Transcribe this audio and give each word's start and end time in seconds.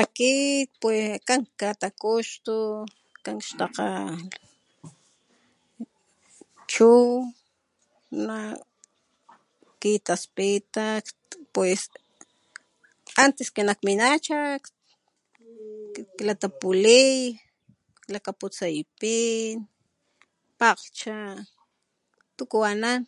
Akit 0.00 0.68
pue 0.80 1.00
kan 1.28 1.40
katakuxtu 1.60 2.58
kan 3.24 3.36
xtakga 3.46 3.88
chuw 6.72 7.02
nak 8.26 8.56
kitaspita 9.82 10.86
pues 11.54 11.82
antes 13.24 13.48
que 13.54 13.62
nak 13.68 13.80
minacha 13.88 14.40
klatapuli 16.18 17.06
klakaputsay 18.06 18.76
pin, 18.98 19.54
pakglhcha 20.60 21.16
tuku 22.36 22.58
anan 22.70 23.00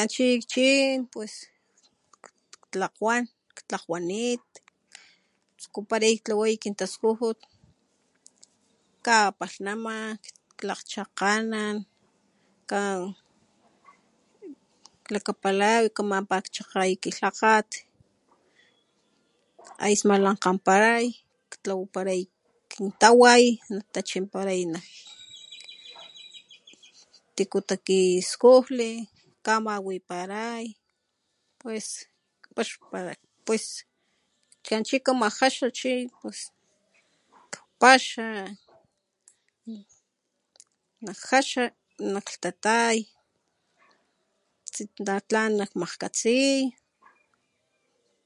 akxni 0.00 0.28
kchin 0.44 0.98
pues 1.12 1.34
ktlakgwan 2.72 3.22
ktlakgkuanit 3.58 4.44
tsukupalay 5.58 6.14
tlaway 6.24 6.54
kintaskujut 6.62 7.38
kapalhnama 9.06 9.96
klakgchakg'anan 10.58 11.76
kan 12.70 12.98
klakapalay 15.06 15.82
kamapa 15.96 16.36
chakgay 16.54 16.90
ki 17.02 17.10
lhakgat 17.18 17.68
ay 19.84 19.94
smalankganparay 20.00 21.04
tlawaparay 21.62 22.22
kin 22.70 22.86
taway 23.00 23.44
natachimparay 23.74 24.60
tiku 27.36 27.58
takiskujli 27.70 28.90
kamawiparay 29.46 30.64
pues 31.60 31.86
paxpara 32.56 33.14
pues 33.46 33.64
chunchi 34.64 34.96
kamajaxa 35.06 35.68
chi 35.78 35.92
pues 36.20 36.40
kpaxa 37.52 38.30
nak 41.04 41.18
jaxa 41.28 41.64
nak 42.12 42.26
lhtatay 42.32 42.98
tsina 44.72 45.16
tlan 45.28 45.50
nakmajkgatsi 45.60 46.38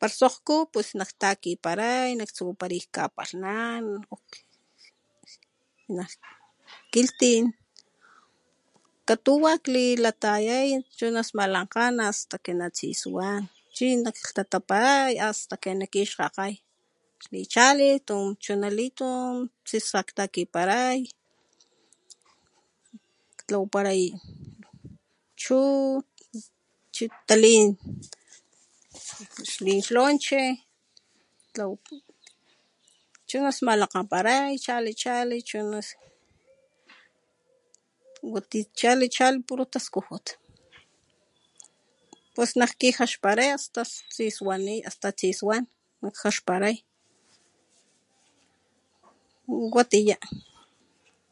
para 0.01 0.17
sokgku 0.19 0.59
nak 0.99 1.11
takiparay 1.23 2.09
tsukuparay 2.35 2.83
kapalhnan 2.95 3.85
nak 5.97 6.13
kilhtin 6.93 7.45
katuwa 9.09 9.53
klilatayay 9.65 10.81
chuna 10.97 11.21
smalankgan 11.29 12.01
hasta 12.01 12.37
que 12.45 12.53
natsiswan 12.57 13.45
chi 13.77 13.89
naklhtataparay 14.01 15.13
hasta 15.25 15.57
que 15.63 15.71
na 15.77 15.87
kixkgakgay 15.93 16.55
xlichali 17.23 17.91
chunalitun 18.43 19.35
tsisa 19.67 20.01
ktakiparay 20.09 20.99
ktlawaparay 23.39 24.03
chi 26.95 27.05
talin 27.27 27.69
xlonche 29.85 30.45
chu 33.29 33.37
smalankgaparay 33.57 34.53
chali 34.65 34.93
chali 35.03 35.39
watiya 38.33 38.73
chali 38.81 39.07
chali 39.17 39.39
puro 39.49 39.65
taskujut 39.73 40.27
pues 42.35 42.51
nak 42.61 42.73
kijaxparay 42.81 43.51
asta 43.59 43.81
tsiswan 44.13 44.63
nak 46.03 46.15
jaxparay 46.23 46.77
watiya. 46.81 46.89